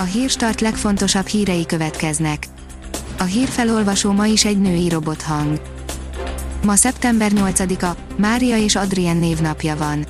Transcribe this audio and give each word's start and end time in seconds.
A 0.00 0.02
hírstart 0.02 0.60
legfontosabb 0.60 1.26
hírei 1.26 1.66
következnek. 1.66 2.46
A 3.18 3.22
hírfelolvasó 3.22 4.12
ma 4.12 4.26
is 4.26 4.44
egy 4.44 4.60
női 4.60 4.88
robothang. 4.88 5.60
Ma 6.64 6.74
szeptember 6.74 7.30
8-a, 7.34 7.96
Mária 8.16 8.56
és 8.56 8.76
Adrien 8.76 9.16
névnapja 9.16 9.76
van. 9.76 10.06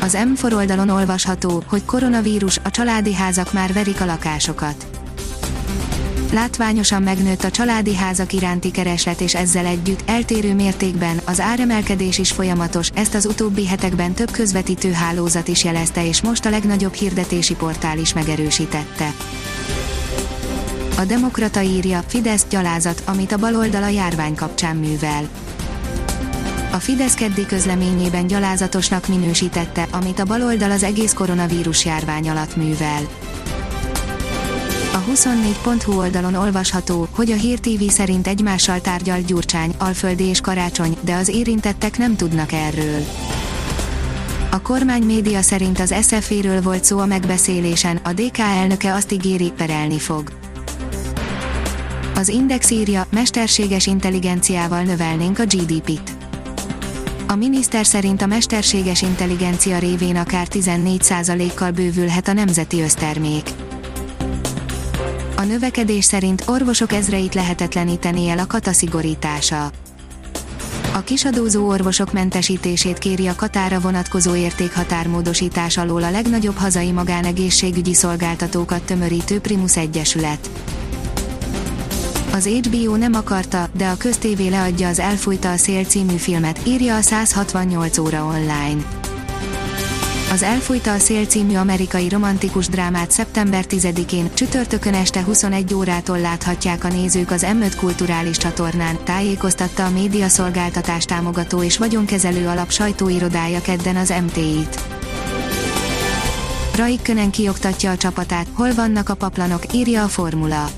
Az 0.00 0.18
M4 0.20 0.54
oldalon 0.54 0.88
olvasható, 0.88 1.62
hogy 1.66 1.84
koronavírus, 1.84 2.58
a 2.62 2.70
családi 2.70 3.14
házak 3.14 3.52
már 3.52 3.72
verik 3.72 4.00
a 4.00 4.04
lakásokat. 4.04 4.99
Látványosan 6.32 7.02
megnőtt 7.02 7.44
a 7.44 7.50
családi 7.50 7.94
házak 7.96 8.32
iránti 8.32 8.70
kereslet 8.70 9.20
és 9.20 9.34
ezzel 9.34 9.66
együtt 9.66 10.02
eltérő 10.06 10.54
mértékben 10.54 11.20
az 11.24 11.40
áremelkedés 11.40 12.18
is 12.18 12.32
folyamatos, 12.32 12.90
ezt 12.94 13.14
az 13.14 13.26
utóbbi 13.26 13.66
hetekben 13.66 14.12
több 14.12 14.30
közvetítő 14.30 14.92
hálózat 14.92 15.48
is 15.48 15.64
jelezte 15.64 16.06
és 16.06 16.22
most 16.22 16.46
a 16.46 16.50
legnagyobb 16.50 16.92
hirdetési 16.92 17.54
portál 17.54 17.98
is 17.98 18.14
megerősítette. 18.14 19.14
A 20.96 21.04
Demokrata 21.04 21.60
írja, 21.60 22.02
Fidesz 22.06 22.46
gyalázat, 22.50 23.02
amit 23.06 23.32
a 23.32 23.38
baloldal 23.38 23.82
a 23.82 23.88
járvány 23.88 24.34
kapcsán 24.34 24.76
művel. 24.76 25.28
A 26.72 26.76
Fidesz 26.76 27.14
keddi 27.14 27.46
közleményében 27.46 28.26
gyalázatosnak 28.26 29.08
minősítette, 29.08 29.86
amit 29.90 30.18
a 30.18 30.24
baloldal 30.24 30.70
az 30.70 30.82
egész 30.82 31.12
koronavírus 31.12 31.84
járvány 31.84 32.28
alatt 32.28 32.56
művel. 32.56 33.08
A 35.10 35.12
24.hu 35.12 35.98
oldalon 35.98 36.34
olvasható, 36.34 37.08
hogy 37.10 37.30
a 37.30 37.34
Hír 37.34 37.58
TV 37.58 37.82
szerint 37.88 38.26
egymással 38.26 38.80
tárgyalt 38.80 39.24
Gyurcsány, 39.24 39.74
Alföldi 39.78 40.24
és 40.24 40.40
Karácsony, 40.40 40.96
de 41.00 41.14
az 41.14 41.28
érintettek 41.28 41.98
nem 41.98 42.16
tudnak 42.16 42.52
erről. 42.52 43.04
A 44.50 44.60
kormány 44.60 45.02
média 45.02 45.42
szerint 45.42 45.80
az 45.80 45.94
SZF-ről 46.00 46.62
volt 46.62 46.84
szó 46.84 46.98
a 46.98 47.06
megbeszélésen, 47.06 47.96
a 47.96 48.12
DK 48.12 48.38
elnöke 48.38 48.94
azt 48.94 49.12
ígéri, 49.12 49.52
perelni 49.56 49.98
fog. 49.98 50.32
Az 52.14 52.28
Index 52.28 52.70
írja, 52.70 53.06
mesterséges 53.10 53.86
intelligenciával 53.86 54.82
növelnénk 54.82 55.38
a 55.38 55.44
GDP-t. 55.44 56.10
A 57.26 57.34
miniszter 57.34 57.86
szerint 57.86 58.22
a 58.22 58.26
mesterséges 58.26 59.02
intelligencia 59.02 59.78
révén 59.78 60.16
akár 60.16 60.46
14%-kal 60.50 61.70
bővülhet 61.70 62.28
a 62.28 62.32
nemzeti 62.32 62.80
össztermék. 62.80 63.50
A 65.40 65.44
növekedés 65.44 66.04
szerint 66.04 66.44
orvosok 66.46 66.92
ezreit 66.92 67.34
lehetetleníteni 67.34 68.28
el 68.28 68.38
a 68.38 68.46
kataszigorítása. 68.46 69.70
A 70.92 71.00
kisadózó 71.00 71.68
orvosok 71.68 72.12
mentesítését 72.12 72.98
kéri 72.98 73.26
a 73.26 73.34
katára 73.34 73.80
vonatkozó 73.80 74.34
értékhatármódosítás 74.34 75.76
alól 75.76 76.02
a 76.02 76.10
legnagyobb 76.10 76.56
hazai 76.56 76.92
magánegészségügyi 76.92 77.94
szolgáltatókat 77.94 78.82
tömörítő 78.82 79.40
Primus 79.40 79.76
Egyesület. 79.76 80.50
Az 82.32 82.46
HBO 82.46 82.96
nem 82.96 83.14
akarta, 83.14 83.68
de 83.76 83.88
a 83.88 83.96
köztévé 83.96 84.48
leadja 84.48 84.88
az 84.88 84.98
Elfújta 84.98 85.50
a 85.50 85.56
szél 85.56 85.84
című 85.84 86.16
filmet, 86.16 86.60
írja 86.66 86.96
a 86.96 87.00
168 87.00 87.98
óra 87.98 88.24
online. 88.24 88.99
Az 90.30 90.42
Elfújta 90.42 90.92
a 90.92 90.98
szél 90.98 91.24
című 91.24 91.54
amerikai 91.54 92.08
romantikus 92.08 92.66
drámát 92.68 93.10
szeptember 93.10 93.64
10-én, 93.68 94.30
csütörtökön 94.34 94.94
este 94.94 95.22
21 95.22 95.74
órától 95.74 96.20
láthatják 96.20 96.84
a 96.84 96.88
nézők 96.88 97.30
az 97.30 97.46
M5 97.48 97.72
kulturális 97.76 98.36
csatornán, 98.36 98.98
tájékoztatta 99.04 99.84
a 99.84 99.90
média 99.90 100.28
szolgáltatás 100.28 101.04
támogató 101.04 101.62
és 101.62 101.78
vagyonkezelő 101.78 102.46
alap 102.48 102.70
sajtóirodája 102.70 103.60
kedden 103.60 103.96
az 103.96 104.14
MTI-t. 104.26 104.80
Raikkönen 106.76 107.30
kioktatja 107.30 107.90
a 107.90 107.96
csapatát, 107.96 108.46
hol 108.52 108.74
vannak 108.74 109.08
a 109.08 109.14
paplanok, 109.14 109.74
írja 109.74 110.02
a 110.02 110.08
formula 110.08 110.70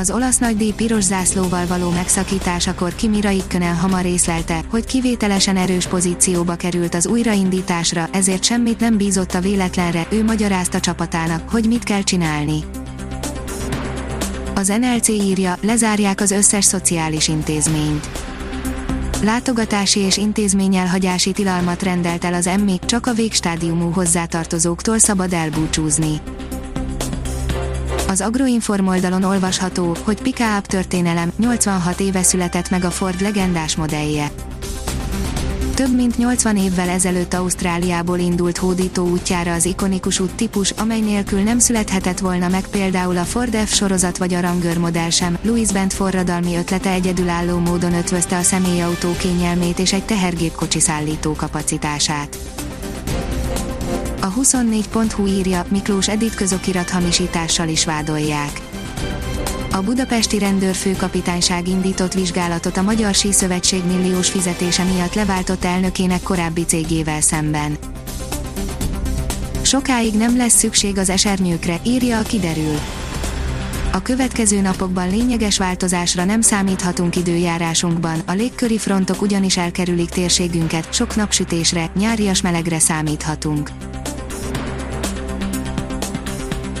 az 0.00 0.10
olasz 0.10 0.38
nagydíj 0.38 0.72
piros 0.72 1.04
zászlóval 1.04 1.66
való 1.66 1.90
megszakításakor 1.90 2.94
Kimi 2.94 3.20
Raikkonen 3.20 3.76
hamar 3.76 4.04
észlelte, 4.04 4.62
hogy 4.70 4.84
kivételesen 4.84 5.56
erős 5.56 5.86
pozícióba 5.86 6.54
került 6.54 6.94
az 6.94 7.06
újraindításra, 7.06 8.08
ezért 8.12 8.44
semmit 8.44 8.80
nem 8.80 8.96
bízott 8.96 9.34
a 9.34 9.40
véletlenre, 9.40 10.06
ő 10.10 10.24
magyarázta 10.24 10.80
csapatának, 10.80 11.48
hogy 11.48 11.64
mit 11.66 11.82
kell 11.82 12.02
csinálni. 12.02 12.64
Az 14.54 14.72
NLC 14.80 15.08
írja, 15.08 15.58
lezárják 15.60 16.20
az 16.20 16.30
összes 16.30 16.64
szociális 16.64 17.28
intézményt. 17.28 18.08
Látogatási 19.22 20.00
és 20.00 20.16
intézményelhagyási 20.16 21.32
tilalmat 21.32 21.82
rendelt 21.82 22.24
el 22.24 22.34
az 22.34 22.46
emmi, 22.46 22.78
csak 22.86 23.06
a 23.06 23.12
végstádiumú 23.12 23.90
hozzátartozóktól 23.90 24.98
szabad 24.98 25.32
elbúcsúzni. 25.32 26.20
Az 28.10 28.20
Agroinform 28.20 28.86
oldalon 28.86 29.22
olvasható, 29.22 29.96
hogy 30.02 30.22
Pickup 30.22 30.66
történelem, 30.66 31.32
86 31.38 32.00
éve 32.00 32.22
született 32.22 32.70
meg 32.70 32.84
a 32.84 32.90
Ford 32.90 33.20
legendás 33.20 33.76
modellje. 33.76 34.30
Több 35.74 35.94
mint 35.94 36.16
80 36.16 36.56
évvel 36.56 36.88
ezelőtt 36.88 37.34
Ausztráliából 37.34 38.18
indult 38.18 38.58
hódító 38.58 39.08
útjára 39.08 39.52
az 39.52 39.64
ikonikus 39.64 40.20
út 40.20 40.34
típus, 40.34 40.70
amely 40.70 41.00
nélkül 41.00 41.40
nem 41.40 41.58
születhetett 41.58 42.18
volna 42.18 42.48
meg 42.48 42.66
például 42.70 43.16
a 43.16 43.24
Ford 43.24 43.56
F 43.56 43.74
sorozat 43.74 44.18
vagy 44.18 44.34
a 44.34 44.40
Ranger 44.40 44.78
modell 44.78 45.10
sem. 45.10 45.38
Louis 45.42 45.72
Bent 45.72 45.92
forradalmi 45.92 46.56
ötlete 46.56 46.90
egyedülálló 46.90 47.58
módon 47.58 47.94
ötvözte 47.94 48.36
a 48.36 48.42
személyautó 48.42 49.12
kényelmét 49.18 49.78
és 49.78 49.92
egy 49.92 50.04
tehergépkocsi 50.04 50.80
szállító 50.80 51.32
kapacitását. 51.32 52.38
A 54.30 54.32
24.hu 54.32 55.26
írja, 55.26 55.64
Miklós 55.68 56.08
Edit 56.08 56.34
közokirat 56.34 56.90
hamisítással 56.90 57.68
is 57.68 57.84
vádolják. 57.84 58.60
A 59.72 59.80
budapesti 59.80 60.38
rendőrfőkapitányság 60.38 61.68
indított 61.68 62.12
vizsgálatot 62.12 62.76
a 62.76 62.82
Magyar 62.82 63.14
Síszövetség 63.14 63.84
milliós 63.84 64.30
fizetése 64.30 64.84
miatt 64.84 65.14
leváltott 65.14 65.64
elnökének 65.64 66.22
korábbi 66.22 66.64
cégével 66.64 67.20
szemben. 67.20 67.76
Sokáig 69.62 70.14
nem 70.14 70.36
lesz 70.36 70.58
szükség 70.58 70.98
az 70.98 71.10
esernyőkre, 71.10 71.80
írja 71.84 72.18
a 72.18 72.22
kiderül. 72.22 72.78
A 73.92 74.02
következő 74.02 74.60
napokban 74.60 75.10
lényeges 75.10 75.58
változásra 75.58 76.24
nem 76.24 76.40
számíthatunk 76.40 77.16
időjárásunkban, 77.16 78.22
a 78.26 78.32
légköri 78.32 78.78
frontok 78.78 79.22
ugyanis 79.22 79.56
elkerülik 79.56 80.08
térségünket, 80.08 80.94
sok 80.94 81.16
napsütésre, 81.16 81.90
nyárias 81.94 82.40
melegre 82.40 82.78
számíthatunk. 82.78 83.70